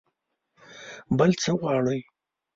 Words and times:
بل 1.17 1.31
څه 1.41 1.51
غواړئ؟ 1.59 2.01